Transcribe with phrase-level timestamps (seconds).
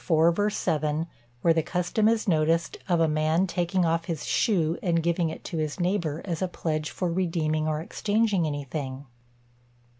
[0.49, 1.05] 7,
[1.43, 5.43] where the custom is noticed of a man taking off his shoe and giving it
[5.43, 9.05] to his neighbour, as a pledge for redeeming or exchanging anything.